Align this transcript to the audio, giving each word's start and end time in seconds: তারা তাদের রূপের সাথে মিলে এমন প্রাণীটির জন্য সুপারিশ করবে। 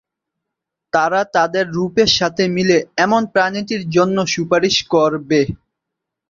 তারা 0.93 1.21
তাদের 1.35 1.65
রূপের 1.71 2.09
সাথে 2.19 2.43
মিলে 2.55 2.75
এমন 2.97 3.21
প্রাণীটির 3.33 3.83
জন্য 3.95 4.17
সুপারিশ 4.33 4.75
করবে। 4.93 5.41